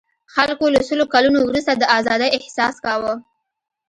[0.33, 3.13] خلکو له سلو کلنو وروسته د آزادۍاحساس کاوه.